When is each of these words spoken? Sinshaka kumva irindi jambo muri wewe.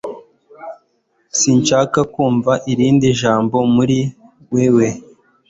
Sinshaka 1.39 1.99
kumva 2.13 2.53
irindi 2.71 3.07
jambo 3.21 3.57
muri 3.75 3.97
wewe. 4.53 4.87